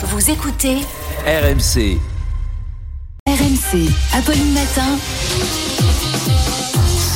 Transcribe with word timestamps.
Vous 0.00 0.30
écoutez 0.30 0.76
RMC. 1.26 1.98
RMC, 3.26 3.90
Apolline 4.12 4.52
Matin. 4.52 4.96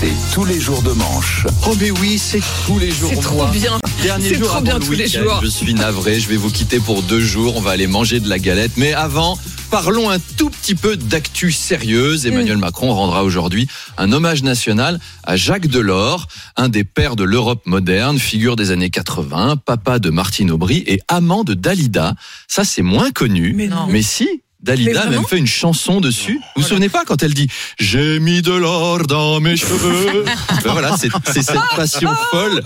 C'est 0.00 0.34
tous 0.34 0.44
les 0.44 0.58
jours 0.58 0.82
de 0.82 0.90
manche. 0.90 1.46
Oh 1.68 1.74
mais 1.80 1.92
oui, 1.92 2.18
c'est 2.18 2.42
tous 2.66 2.80
les 2.80 2.90
jours. 2.90 3.12
C'est 3.14 3.20
trop 3.20 3.46
bien. 3.46 3.78
Dernier 4.02 4.34
jour 4.34 4.48
trop 4.48 4.56
avant 4.56 4.64
bien 4.64 4.78
le 4.80 4.84
tous 4.84 4.92
les 4.92 5.06
jours. 5.06 5.38
Je 5.44 5.46
suis 5.46 5.74
navré, 5.74 6.18
je 6.18 6.28
vais 6.28 6.36
vous 6.36 6.50
quitter 6.50 6.80
pour 6.80 7.02
deux 7.02 7.20
jours. 7.20 7.56
On 7.56 7.60
va 7.60 7.70
aller 7.70 7.86
manger 7.86 8.18
de 8.18 8.28
la 8.28 8.40
galette. 8.40 8.72
Mais 8.76 8.92
avant, 8.92 9.38
parlons 9.72 10.10
un 10.10 10.18
tout 10.36 10.50
petit 10.50 10.74
peu 10.74 10.98
d'actu 10.98 11.50
sérieuse. 11.50 12.26
Emmanuel 12.26 12.58
Macron 12.58 12.92
rendra 12.92 13.24
aujourd'hui 13.24 13.68
un 13.96 14.12
hommage 14.12 14.42
national 14.42 15.00
à 15.24 15.36
Jacques 15.36 15.66
Delors, 15.66 16.28
un 16.56 16.68
des 16.68 16.84
pères 16.84 17.16
de 17.16 17.24
l'Europe 17.24 17.62
moderne, 17.64 18.18
figure 18.18 18.54
des 18.54 18.70
années 18.70 18.90
80, 18.90 19.56
papa 19.64 19.98
de 19.98 20.10
Martine 20.10 20.50
Aubry 20.50 20.84
et 20.86 21.00
amant 21.08 21.42
de 21.42 21.54
Dalida. 21.54 22.12
Ça, 22.48 22.64
c'est 22.64 22.82
moins 22.82 23.12
connu. 23.12 23.54
Mais 23.56 23.68
non. 23.68 23.86
Mais 23.88 24.02
si. 24.02 24.42
Dalida 24.60 25.02
a 25.02 25.06
même 25.06 25.24
fait 25.24 25.38
une 25.38 25.46
chanson 25.46 26.00
dessus. 26.00 26.40
Vous 26.54 26.62
vous 26.62 26.68
souvenez 26.68 26.88
pas 26.88 27.04
quand 27.04 27.22
elle 27.24 27.34
dit 27.34 27.48
J'ai 27.80 28.20
mis 28.20 28.42
de 28.42 28.52
l'or 28.52 28.98
dans 29.06 29.40
mes 29.40 29.56
cheveux 29.56 30.24
Ben 30.64 30.70
Voilà, 30.70 30.94
c'est 30.98 31.42
cette 31.42 31.58
passion 31.74 32.10
folle. 32.30 32.62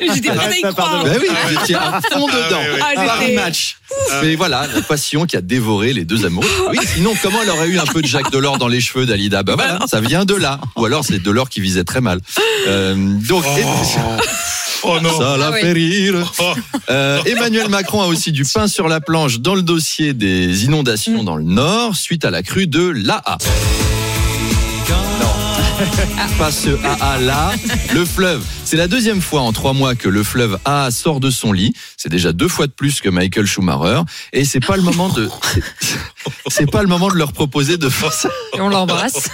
J'étais 0.00 0.32
pas 0.32 0.44
à 0.44 0.56
y 0.56 0.62
croire. 0.62 1.04
Ben 1.04 1.18
oui, 1.20 1.74
à 1.74 2.00
fond 2.00 2.26
dedans. 2.28 2.62
Ah, 2.80 3.04
Paris 3.04 3.34
match. 3.34 3.76
Mais 4.22 4.36
voilà, 4.36 4.66
la 4.74 4.80
passion 4.82 5.26
qui 5.26 5.36
a 5.36 5.40
dévoré 5.40 5.92
les 5.92 6.04
deux 6.04 6.24
amours. 6.26 6.44
Oui, 6.70 6.78
sinon, 6.94 7.12
comment 7.22 7.38
elle 7.42 7.50
aurait 7.50 7.68
eu 7.68 7.78
un 7.78 7.86
peu 7.86 8.00
de 8.02 8.06
Jacques 8.06 8.30
Delors 8.30 8.58
dans 8.58 8.68
les 8.68 8.80
cheveux 8.80 9.06
d'Alida 9.06 9.42
Ben 9.42 9.54
voilà, 9.56 9.78
ça 9.86 10.00
vient 10.00 10.24
de 10.24 10.34
là. 10.34 10.60
Ou 10.76 10.84
alors 10.84 11.04
c'est 11.04 11.22
Delors 11.22 11.48
qui 11.48 11.60
visait 11.60 11.84
très 11.84 12.00
mal. 12.00 12.20
Euh, 12.68 12.94
donc, 12.96 13.44
Oh 14.86 14.98
non. 15.02 15.18
ça 15.18 15.36
la 15.38 15.46
Ah 15.46 15.50
oui. 15.52 15.60
fait 15.62 15.72
rire. 15.72 16.32
Euh, 16.90 17.22
Emmanuel 17.24 17.68
Macron 17.68 18.02
a 18.02 18.06
aussi 18.06 18.32
du 18.32 18.44
pain 18.44 18.68
sur 18.68 18.88
la 18.88 19.00
planche 19.00 19.40
dans 19.40 19.54
le 19.54 19.62
dossier 19.62 20.12
des 20.12 20.64
inondations 20.64 21.24
dans 21.24 21.36
le 21.36 21.44
Nord 21.44 21.96
suite 21.96 22.24
à 22.24 22.30
la 22.30 22.42
crue 22.42 22.66
de 22.66 22.88
l'AA. 22.88 23.38
Non, 25.20 25.32
pas 26.38 26.50
ce 26.52 26.70
AA 26.84 27.18
là, 27.20 27.52
le 27.94 28.04
fleuve. 28.04 28.42
C'est 28.66 28.76
la 28.78 28.88
deuxième 28.88 29.20
fois 29.20 29.42
en 29.42 29.52
trois 29.52 29.72
mois 29.72 29.94
que 29.94 30.08
le 30.08 30.22
fleuve 30.24 30.58
AA 30.64 30.90
sort 30.90 31.20
de 31.20 31.30
son 31.30 31.52
lit. 31.52 31.74
C'est 31.96 32.08
déjà 32.08 32.32
deux 32.32 32.48
fois 32.48 32.66
de 32.66 32.72
plus 32.72 33.00
que 33.00 33.08
Michael 33.08 33.46
Schumacher. 33.46 34.00
Et 34.32 34.44
c'est 34.44 34.64
pas 34.64 34.76
le 34.76 34.82
moment 34.82 35.08
de, 35.10 35.28
c'est 36.48 36.68
pas 36.70 36.82
le 36.82 36.88
moment 36.88 37.08
de 37.08 37.14
leur 37.14 37.32
proposer 37.32 37.76
de 37.76 37.88
faire 37.88 38.12
ça. 38.12 38.30
Et 38.56 38.60
on 38.60 38.68
l'embrasse. 38.68 39.28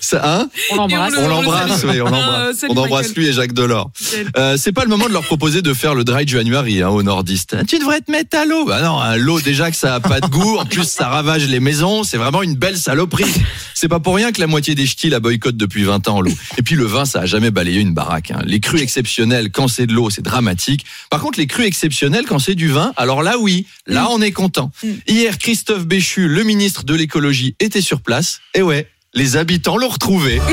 ça, 0.00 0.22
hein? 0.24 0.48
On 0.72 0.76
l'embrasse. 0.76 1.12
on 1.18 1.28
l'embrasse, 1.28 1.84
oui, 1.84 2.00
on 2.00 2.04
l'embrasse. 2.10 2.56
salut, 2.56 2.72
on 2.74 2.80
embrasse 2.80 3.14
lui 3.14 3.26
et 3.28 3.32
Jacques 3.32 3.52
Delors. 3.52 3.90
Euh, 4.36 4.56
c'est 4.56 4.72
pas 4.72 4.82
le 4.82 4.88
moment 4.88 5.06
de 5.08 5.12
leur 5.12 5.24
proposer 5.24 5.60
de 5.62 5.74
faire 5.74 5.94
le 5.94 6.02
dry 6.02 6.26
January 6.26 6.82
hein, 6.82 6.88
au 6.88 7.02
nordiste. 7.02 7.56
Tu 7.68 7.78
devrais 7.78 8.00
te 8.00 8.10
mettre 8.10 8.36
à 8.38 8.44
l'eau. 8.44 8.64
Bah 8.64 8.80
non, 8.82 8.98
à 8.98 9.18
l'eau 9.18 9.40
déjà 9.40 9.70
que 9.70 9.76
ça 9.76 9.94
a 9.94 10.00
pas 10.00 10.20
de 10.20 10.26
goût. 10.26 10.56
En 10.56 10.64
plus, 10.64 10.84
ça 10.84 11.08
ravage 11.08 11.46
les 11.46 11.60
maisons. 11.60 12.02
C'est 12.02 12.16
vraiment 12.18 12.42
une 12.42 12.54
belle 12.56 12.78
saloperie. 12.78 13.30
C'est 13.74 13.88
pas 13.88 14.00
pour 14.00 14.16
rien 14.16 14.32
que 14.32 14.40
la 14.40 14.46
moitié 14.46 14.74
des 14.74 14.86
ch'tis 14.86 15.10
la 15.10 15.20
boycottent 15.20 15.56
depuis 15.56 15.84
20 15.84 16.08
ans 16.08 16.20
l'eau. 16.20 16.32
Et 16.58 16.62
puis 16.62 16.74
le 16.76 16.84
vin, 16.84 17.04
ça 17.04 17.20
a 17.20 17.26
jamais 17.26 17.50
balayé 17.50 17.80
une 17.80 17.94
baraque. 17.94 18.30
hein. 18.30 18.40
Les 18.44 18.60
crues 18.70 18.82
exceptionnelles 18.82 19.50
quand 19.50 19.66
c'est 19.66 19.86
de 19.86 19.92
l'eau, 19.92 20.10
c'est 20.10 20.22
dramatique. 20.22 20.86
Par 21.10 21.20
contre, 21.20 21.40
les 21.40 21.48
crues 21.48 21.64
exceptionnelles 21.64 22.24
quand 22.24 22.38
c'est 22.38 22.54
du 22.54 22.68
vin, 22.68 22.92
alors 22.96 23.24
là 23.24 23.36
oui, 23.36 23.66
là 23.88 24.06
on 24.10 24.22
est 24.22 24.30
content. 24.30 24.70
Hier, 25.08 25.38
Christophe 25.38 25.86
Béchu, 25.86 26.28
le 26.28 26.44
ministre 26.44 26.84
de 26.84 26.94
l'écologie, 26.94 27.56
était 27.58 27.80
sur 27.80 28.00
place. 28.00 28.40
Et 28.54 28.62
ouais, 28.62 28.86
les 29.12 29.36
habitants 29.36 29.76
l'ont 29.76 29.88
retrouvé. 29.88 30.40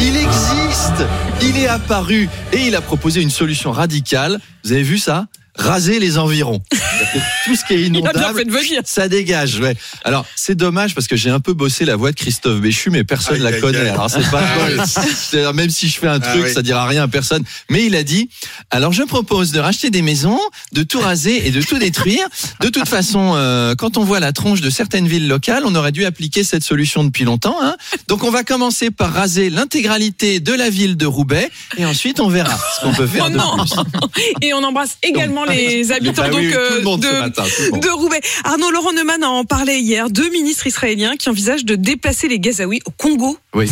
Il 0.00 0.16
existe, 0.16 1.02
il 1.42 1.56
est 1.56 1.66
apparu 1.66 2.28
et 2.52 2.60
il 2.66 2.76
a 2.76 2.80
proposé 2.80 3.20
une 3.20 3.30
solution 3.30 3.72
radicale. 3.72 4.38
Vous 4.62 4.70
avez 4.70 4.84
vu 4.84 4.98
ça? 4.98 5.26
Raser 5.58 5.98
les 5.98 6.18
environs. 6.18 6.62
Tout 7.44 7.56
ce 7.56 7.64
qui 7.64 7.74
est 7.74 7.82
inondable, 7.82 8.44
ça 8.84 9.08
dégage. 9.08 9.58
Ouais. 9.60 9.76
Alors 10.04 10.24
c'est 10.36 10.54
dommage 10.54 10.94
parce 10.94 11.06
que 11.06 11.16
j'ai 11.16 11.30
un 11.30 11.40
peu 11.40 11.52
bossé 11.52 11.84
la 11.84 11.96
voix 11.96 12.10
de 12.12 12.16
Christophe 12.16 12.60
Béchu, 12.60 12.90
mais 12.90 13.02
personne 13.04 13.36
Aïe, 13.36 13.42
la 13.42 13.48
aïe, 13.50 13.60
connaît. 13.60 13.88
Alors 13.88 14.08
c'est 14.10 14.28
pas 14.30 14.42
Ah, 14.78 15.52
Même 15.52 15.70
si 15.70 15.88
je 15.88 15.98
fais 15.98 16.06
un 16.06 16.20
Ah, 16.22 16.32
truc, 16.32 16.44
oui. 16.46 16.52
ça 16.52 16.62
dira 16.62 16.86
rien 16.86 17.02
à 17.02 17.08
personne. 17.08 17.42
Mais 17.70 17.84
il 17.86 17.96
a 17.96 18.02
dit 18.04 18.28
alors 18.70 18.92
je 18.92 19.02
propose 19.02 19.50
de 19.52 19.58
racheter 19.60 19.90
des 19.90 20.02
maisons, 20.02 20.38
de 20.72 20.82
tout 20.82 21.00
raser 21.00 21.46
et 21.46 21.50
de 21.50 21.60
tout 21.62 21.78
détruire. 21.78 22.26
De 22.60 22.68
toute 22.68 22.88
façon, 22.88 23.32
euh, 23.36 23.74
quand 23.74 23.96
on 23.98 24.04
voit 24.04 24.20
la 24.20 24.32
tronche 24.32 24.60
de 24.60 24.70
certaines 24.70 25.08
villes 25.08 25.28
locales, 25.28 25.64
on 25.66 25.74
aurait 25.74 25.92
dû 25.92 26.04
appliquer 26.04 26.44
cette 26.44 26.62
solution 26.64 27.02
depuis 27.04 27.24
longtemps. 27.24 27.56
Hein. 27.62 27.76
Donc 28.06 28.22
on 28.24 28.30
va 28.30 28.44
commencer 28.44 28.90
par 28.90 29.12
raser 29.12 29.50
l'intégralité 29.50 30.40
de 30.40 30.52
la 30.52 30.70
ville 30.70 30.96
de 30.96 31.06
Roubaix 31.06 31.50
et 31.76 31.84
ensuite 31.84 32.20
on 32.20 32.28
verra 32.28 32.56
ce 32.76 32.82
qu'on 32.82 32.92
peut 32.94 33.06
faire 33.06 33.24
Oh 33.26 33.30
de 33.30 33.36
non 33.36 33.56
plus. 33.64 34.22
Et 34.42 34.54
on 34.54 34.62
embrasse 34.62 34.98
également 35.02 35.44
les 35.48 35.92
habitants 35.92 36.22
Bah 36.22 36.28
oui, 36.34 36.46
donc, 36.46 36.54
euh, 36.54 36.78
le 36.78 36.98
de, 36.98 37.18
matin, 37.20 37.44
Roubaix. 37.92 38.20
Arnaud 38.44 38.70
Laurent 38.70 38.92
Neumann 38.92 39.24
en 39.24 39.44
parlait 39.44 39.80
hier. 39.80 40.10
Deux 40.10 40.30
ministres 40.30 40.66
israéliens 40.66 41.16
qui 41.16 41.28
envisagent 41.28 41.64
de 41.64 41.74
déplacer 41.74 42.28
les 42.28 42.38
Gazaouis 42.40 42.80
au 42.86 42.90
Congo. 42.90 43.36
Oui. 43.54 43.68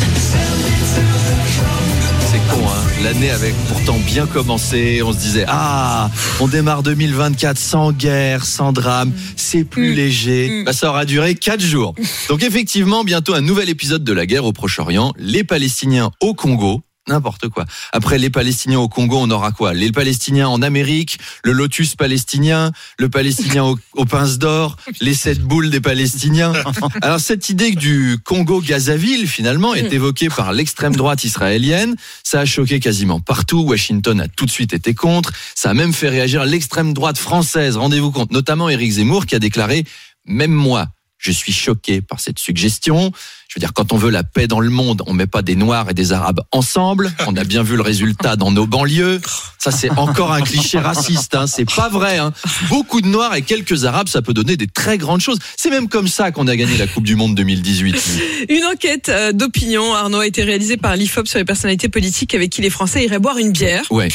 C'est 2.31 2.39
con, 2.55 2.61
hein. 2.67 2.83
L'année 3.05 3.31
avait 3.31 3.55
pourtant 3.69 3.99
bien 4.07 4.27
commencé. 4.27 5.01
On 5.05 5.13
se 5.13 5.19
disait, 5.19 5.45
ah, 5.47 6.11
on 6.41 6.49
démarre 6.49 6.83
2024 6.83 7.57
sans 7.59 7.93
guerre, 7.93 8.45
sans 8.45 8.73
drame. 8.73 9.13
C'est 9.37 9.65
plus 9.65 9.93
Mm. 9.93 9.95
léger. 9.95 10.49
Mm. 10.51 10.65
Bah, 10.65 10.73
ça 10.73 10.89
aura 10.91 11.05
duré 11.05 11.35
quatre 11.35 11.61
jours. 11.63 11.95
Donc, 12.29 12.43
effectivement, 12.43 13.05
bientôt 13.05 13.35
un 13.35 13.41
nouvel 13.43 13.69
épisode 13.69 14.03
de 14.03 14.13
la 14.13 14.27
guerre 14.27 14.45
au 14.45 14.53
Proche-Orient. 14.53 15.13
Les 15.19 15.45
Palestiniens 15.45 16.11
au 16.21 16.35
Congo. 16.35 16.83
N'importe 17.09 17.49
quoi. 17.49 17.65
Après 17.93 18.19
les 18.19 18.31
Palestiniens 18.31 18.81
au 18.81 18.89
Congo, 18.89 19.19
on 19.21 19.31
aura 19.31 19.53
quoi? 19.53 19.75
Les 19.75 19.93
Palestiniens 19.93 20.49
en 20.49 20.61
Amérique, 20.61 21.19
le 21.45 21.53
lotus 21.53 21.95
palestinien, 21.95 22.73
le 22.99 23.09
Palestinien 23.09 23.63
au, 23.63 23.79
aux 23.95 24.05
pinces 24.05 24.39
d'or, 24.39 24.77
les 25.01 25.15
sept 25.15 25.41
boules 25.41 25.71
des 25.71 25.81
Palestiniens. 25.81 26.53
Alors 27.03 27.21
cette 27.21 27.49
idée 27.49 27.71
du 27.71 28.19
Congo 28.25 28.61
Gazaville 28.61 29.29
finalement 29.29 29.75
est 29.75 29.93
évoquée 29.93 30.29
par 30.29 30.53
l'extrême 30.53 30.97
droite 30.97 31.23
israélienne. 31.23 31.95
Ça 32.25 32.41
a 32.41 32.45
choqué 32.45 32.81
quasiment 32.81 33.21
partout. 33.21 33.61
Washington 33.61 34.21
a 34.21 34.27
tout 34.27 34.47
de 34.47 34.51
suite 34.51 34.73
été 34.73 34.93
contre. 34.93 35.33
Ça 35.55 35.71
a 35.71 35.75
même 35.75 35.93
fait 35.93 36.09
réagir 36.09 36.45
l'extrême 36.45 36.93
droite 36.93 37.19
française. 37.19 37.77
Rendez-vous 37.77 38.11
compte, 38.11 38.33
notamment 38.33 38.69
Éric 38.69 38.91
Zemmour 38.93 39.27
qui 39.27 39.37
a 39.37 39.39
déclaré 39.39 39.85
même 40.27 40.53
moi. 40.53 40.89
Je 41.19 41.31
suis 41.31 41.53
choqué 41.53 42.03
par 42.03 42.21
cette 42.21 42.39
suggestion. 42.39 43.13
Je 43.49 43.55
veux 43.57 43.61
dire, 43.61 43.73
quand 43.73 43.93
on 43.93 43.97
veut 43.97 44.11
la 44.11 44.25
paix 44.25 44.47
dans 44.47 44.61
le 44.61 44.71
monde, 44.71 45.03
on 45.07 45.15
met 45.15 45.27
pas 45.27 45.43
des 45.43 45.57
Noirs 45.57 45.89
et 45.91 45.95
des 45.95 46.13
Arabes 46.13 46.41
ensemble. 46.53 47.13
On 47.27 47.37
a 47.37 47.45
bien 47.45 47.63
vu 47.63 47.77
le 47.77 47.83
résultat 47.83 48.37
dans 48.37 48.51
nos 48.51 48.67
banlieues. 48.67 49.21
Ça, 49.59 49.71
c'est 49.71 49.91
encore 49.91 50.33
un 50.33 50.43
cliché 50.43 50.79
raciste. 50.79 51.35
Hein. 51.35 51.47
C'est 51.47 51.65
pas 51.65 51.89
vrai. 51.89 52.19
Hein. 52.19 52.33
Beaucoup 52.69 53.01
de 53.01 53.07
Noirs 53.07 53.35
et 53.35 53.43
quelques 53.43 53.85
Arabes, 53.85 54.09
ça 54.09 54.23
peut 54.23 54.35
donner 54.35 54.57
des 54.57 54.67
très 54.67 54.99
grandes 54.99 55.21
choses. 55.21 55.39
C'est 55.57 55.71
même 55.71 55.89
comme 55.89 56.09
ça 56.09 56.31
qu'on 56.31 56.47
a 56.49 56.57
gagné 56.57 56.77
la 56.77 56.87
Coupe 56.87 57.05
du 57.05 57.17
Monde 57.17 57.35
2018. 57.35 58.47
Une 58.49 58.65
enquête 58.65 59.09
euh, 59.09 59.33
d'opinion, 59.33 59.95
Arnaud, 59.95 60.21
a 60.21 60.27
été 60.27 60.43
réalisée 60.43 60.77
par 60.77 60.97
l'IFOP 60.97 61.27
sur 61.27 61.39
les 61.39 61.45
personnalités 61.45 61.89
politiques 61.89 62.35
avec 62.35 62.51
qui 62.51 62.63
les 62.63 62.71
Français 62.71 63.05
iraient 63.05 63.19
boire 63.19 63.39
une 63.39 63.53
bière. 63.53 63.85
Ouais. 63.91 64.09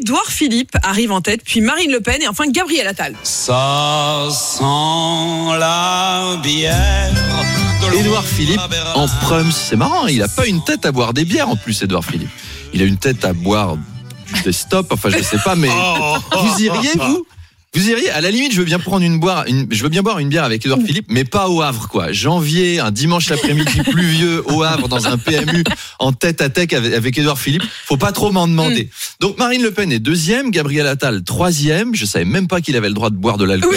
Édouard 0.00 0.30
Philippe 0.30 0.76
arrive 0.82 1.12
en 1.12 1.20
tête, 1.20 1.42
puis 1.44 1.60
Marine 1.60 1.90
Le 1.90 2.00
Pen 2.00 2.22
et 2.22 2.28
enfin 2.28 2.44
Gabriel 2.48 2.86
Attal. 2.86 3.14
Ça 3.22 4.28
sent 4.30 4.62
la 5.58 6.40
bière. 6.42 7.75
Édouard 7.98 8.24
Philippe 8.24 8.60
en 8.94 9.06
prums, 9.06 9.52
c'est 9.52 9.76
marrant. 9.76 10.06
Il 10.06 10.22
a 10.22 10.28
pas 10.28 10.46
une 10.46 10.62
tête 10.62 10.86
à 10.86 10.92
boire 10.92 11.12
des 11.12 11.24
bières 11.24 11.48
en 11.48 11.56
plus, 11.56 11.82
Édouard 11.82 12.04
Philippe. 12.04 12.30
Il 12.72 12.82
a 12.82 12.84
une 12.84 12.96
tête 12.98 13.24
à 13.24 13.32
boire 13.32 13.76
des 14.44 14.52
stops. 14.52 14.92
Enfin, 14.92 15.10
je 15.10 15.22
sais 15.22 15.38
pas, 15.38 15.54
mais 15.56 15.68
vous 16.32 16.62
iriez 16.62 16.90
vous? 16.94 17.26
Vous 17.74 17.90
iriez 17.90 18.08
à 18.10 18.22
la 18.22 18.30
limite, 18.30 18.52
je 18.52 18.58
veux 18.58 18.64
bien 18.64 18.78
prendre 18.78 19.04
une 19.04 19.20
boire, 19.20 19.44
une, 19.46 19.66
je 19.70 19.82
veux 19.82 19.90
bien 19.90 20.00
boire 20.00 20.18
une 20.18 20.30
bière 20.30 20.44
avec 20.44 20.64
Édouard 20.64 20.80
Philippe, 20.86 21.08
mais 21.10 21.24
pas 21.24 21.50
au 21.50 21.60
Havre 21.60 21.88
quoi. 21.88 22.10
Janvier, 22.10 22.80
un 22.80 22.90
dimanche 22.90 23.30
après-midi 23.30 23.82
pluvieux 23.82 24.42
au 24.50 24.62
Havre 24.62 24.88
dans 24.88 25.08
un 25.08 25.18
PMU 25.18 25.62
en 25.98 26.12
tête 26.12 26.40
à 26.40 26.48
tête 26.48 26.72
avec, 26.72 27.18
Édouard 27.18 27.38
Philippe. 27.38 27.64
Faut 27.84 27.98
pas 27.98 28.12
trop 28.12 28.32
m'en 28.32 28.48
demander. 28.48 28.88
Donc 29.20 29.36
Marine 29.36 29.62
Le 29.62 29.72
Pen 29.72 29.92
est 29.92 29.98
deuxième, 29.98 30.50
Gabriel 30.50 30.86
Attal 30.86 31.22
troisième. 31.22 31.94
Je 31.94 32.06
savais 32.06 32.24
même 32.24 32.48
pas 32.48 32.62
qu'il 32.62 32.76
avait 32.76 32.88
le 32.88 32.94
droit 32.94 33.10
de 33.10 33.16
boire 33.16 33.36
de 33.36 33.44
l'alcool. 33.44 33.76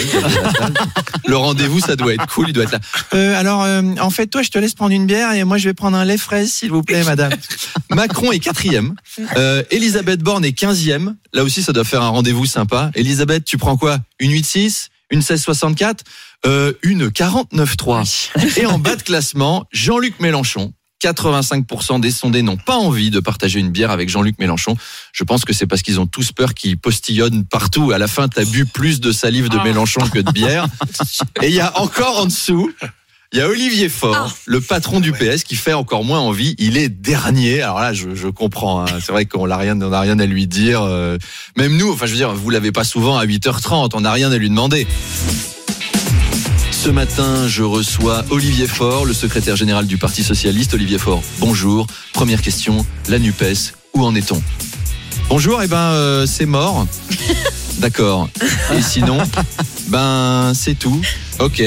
Le 1.30 1.36
rendez-vous, 1.36 1.78
ça 1.78 1.94
doit 1.94 2.12
être 2.12 2.26
cool. 2.26 2.46
Il 2.48 2.52
doit 2.52 2.64
être 2.64 2.72
là. 2.72 2.80
Euh, 3.14 3.38
alors, 3.38 3.62
euh, 3.62 3.82
en 4.00 4.10
fait, 4.10 4.26
toi, 4.26 4.42
je 4.42 4.50
te 4.50 4.58
laisse 4.58 4.74
prendre 4.74 4.90
une 4.90 5.06
bière 5.06 5.32
et 5.32 5.44
moi, 5.44 5.58
je 5.58 5.68
vais 5.68 5.74
prendre 5.74 5.96
un 5.96 6.04
lait 6.04 6.18
fraise, 6.18 6.50
s'il 6.50 6.72
vous 6.72 6.82
plaît, 6.82 7.04
madame. 7.04 7.32
Macron 7.90 8.32
est 8.32 8.40
quatrième. 8.40 8.96
Euh, 9.36 9.62
Elisabeth 9.70 10.24
Borne 10.24 10.44
est 10.44 10.52
quinzième. 10.52 11.14
Là 11.32 11.44
aussi, 11.44 11.62
ça 11.62 11.72
doit 11.72 11.84
faire 11.84 12.02
un 12.02 12.08
rendez-vous 12.08 12.46
sympa. 12.46 12.90
Elisabeth, 12.96 13.44
tu 13.44 13.58
prends 13.58 13.76
quoi? 13.76 13.98
Une 14.18 14.32
8-6 14.32 14.88
Une 15.10 15.20
16-64 15.20 15.98
euh, 16.46 16.72
Une 16.82 17.06
49-3. 17.06 18.58
Et 18.58 18.66
en 18.66 18.80
bas 18.80 18.96
de 18.96 19.02
classement, 19.02 19.66
Jean-Luc 19.70 20.18
Mélenchon. 20.18 20.72
85% 21.02 22.00
des 22.00 22.10
sondés 22.10 22.42
n'ont 22.42 22.56
pas 22.56 22.76
envie 22.76 23.10
de 23.10 23.20
partager 23.20 23.58
une 23.60 23.70
bière 23.70 23.90
avec 23.90 24.08
Jean-Luc 24.08 24.38
Mélenchon. 24.38 24.76
Je 25.12 25.24
pense 25.24 25.44
que 25.44 25.52
c'est 25.52 25.66
parce 25.66 25.82
qu'ils 25.82 25.98
ont 26.00 26.06
tous 26.06 26.32
peur 26.32 26.54
qu'il 26.54 26.78
postillonne 26.78 27.44
partout. 27.44 27.90
À 27.92 27.98
la 27.98 28.06
fin, 28.08 28.28
t'as 28.28 28.44
bu 28.44 28.66
plus 28.66 29.00
de 29.00 29.12
salive 29.12 29.48
de 29.48 29.58
Ah. 29.60 29.64
Mélenchon 29.64 30.00
que 30.08 30.18
de 30.18 30.30
bière. 30.32 30.66
Et 31.42 31.48
il 31.48 31.54
y 31.54 31.60
a 31.60 31.78
encore 31.80 32.20
en 32.20 32.26
dessous 32.26 32.70
Il 33.32 33.38
y 33.38 33.42
a 33.42 33.48
Olivier 33.48 33.88
Faure, 33.88 34.16
Ah. 34.16 34.32
le 34.46 34.60
patron 34.60 34.98
du 34.98 35.12
PS, 35.12 35.44
qui 35.44 35.54
fait 35.54 35.72
encore 35.72 36.02
moins 36.04 36.18
envie. 36.18 36.56
Il 36.58 36.76
est 36.76 36.88
dernier. 36.88 37.62
Alors 37.62 37.78
là, 37.78 37.92
je, 37.92 38.14
je 38.16 38.26
comprends. 38.28 38.82
hein. 38.82 38.86
C'est 39.00 39.12
vrai 39.12 39.24
qu'on 39.24 39.46
n'a 39.46 39.56
rien, 39.56 39.80
on 39.80 39.90
rien 40.00 40.18
à 40.18 40.26
lui 40.26 40.46
dire. 40.48 40.82
euh, 40.82 41.16
Même 41.56 41.76
nous, 41.76 41.92
enfin, 41.92 42.06
je 42.06 42.10
veux 42.10 42.16
dire, 42.16 42.32
vous 42.34 42.50
l'avez 42.50 42.72
pas 42.72 42.82
souvent 42.84 43.16
à 43.18 43.24
8h30. 43.26 43.90
On 43.94 44.00
n'a 44.00 44.10
rien 44.12 44.32
à 44.32 44.36
lui 44.36 44.48
demander. 44.48 44.86
Ce 46.82 46.88
matin, 46.88 47.46
je 47.46 47.62
reçois 47.62 48.24
Olivier 48.30 48.66
Faure, 48.66 49.04
le 49.04 49.12
secrétaire 49.12 49.54
général 49.54 49.86
du 49.86 49.98
Parti 49.98 50.24
Socialiste. 50.24 50.72
Olivier 50.72 50.96
Faure, 50.96 51.22
bonjour. 51.38 51.86
Première 52.14 52.40
question, 52.40 52.86
la 53.10 53.18
NUPES, 53.18 53.74
où 53.92 54.02
en 54.02 54.14
est-on? 54.14 54.42
Bonjour, 55.28 55.62
eh 55.62 55.66
ben, 55.66 55.76
euh, 55.76 56.24
c'est 56.24 56.46
mort. 56.46 56.86
D'accord. 57.80 58.30
Et 58.74 58.80
sinon, 58.80 59.18
ben, 59.88 60.52
c'est 60.54 60.74
tout. 60.74 61.02
Ok. 61.38 61.62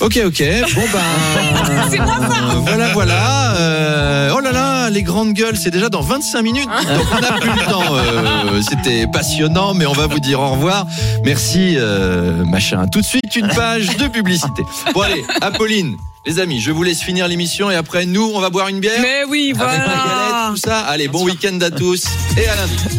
Ok, 0.00 0.18
ok. 0.24 0.42
Bon 0.74 0.82
ben, 0.92 1.84
C'est 1.90 1.98
moi, 1.98 2.16
ça. 2.20 2.54
voilà, 2.56 2.88
voilà. 2.94 3.54
Euh, 3.56 4.32
oh 4.34 4.40
là 4.40 4.50
là, 4.52 4.88
les 4.90 5.02
grandes 5.02 5.34
gueules, 5.34 5.56
c'est 5.56 5.70
déjà 5.70 5.88
dans 5.90 6.00
25 6.00 6.42
minutes. 6.42 6.64
Donc 6.68 7.06
on 7.12 7.20
n'a 7.20 7.32
plus 7.38 7.50
le 7.50 7.70
temps. 7.70 7.94
Euh, 7.94 8.60
C'était 8.68 9.06
passionnant, 9.12 9.74
mais 9.74 9.84
on 9.86 9.92
va 9.92 10.06
vous 10.06 10.20
dire 10.20 10.40
au 10.40 10.50
revoir. 10.52 10.86
Merci, 11.24 11.74
euh, 11.76 12.44
machin. 12.46 12.86
Tout 12.90 13.00
de 13.00 13.06
suite, 13.06 13.36
une 13.36 13.48
page 13.48 13.96
de 13.98 14.08
publicité. 14.08 14.62
Bon 14.94 15.02
allez, 15.02 15.24
Apolline. 15.42 15.96
Les 16.26 16.38
amis, 16.38 16.60
je 16.60 16.70
vous 16.70 16.82
laisse 16.82 17.00
finir 17.00 17.26
l'émission 17.28 17.70
et 17.70 17.74
après 17.76 18.04
nous, 18.04 18.30
on 18.34 18.40
va 18.40 18.50
boire 18.50 18.68
une 18.68 18.78
bière 18.80 19.00
Mais 19.00 19.22
oui, 19.28 19.54
avec 19.58 19.62
la 19.62 19.76
galette, 19.78 19.86
voilà. 20.04 20.48
tout 20.50 20.56
ça. 20.56 20.80
Allez, 20.80 21.08
bon 21.08 21.24
week-end 21.24 21.58
à 21.62 21.70
tous 21.70 22.04
et 22.36 22.46
à 22.46 22.56
lundi. 22.56 22.98